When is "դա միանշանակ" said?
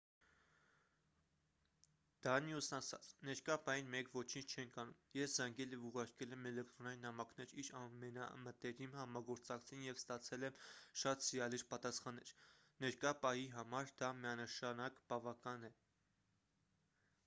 14.03-14.99